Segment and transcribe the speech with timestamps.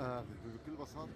[0.00, 0.24] آه.
[0.66, 1.08] بكل بساطة.